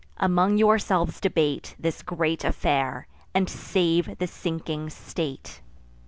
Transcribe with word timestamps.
Among 0.17 0.57
yourselves 0.57 1.21
debate 1.21 1.75
This 1.77 2.01
great 2.01 2.43
affair, 2.43 3.05
and 3.35 3.47
save 3.47 4.17
the 4.17 4.25
sinking 4.25 4.89
state." 4.89 5.61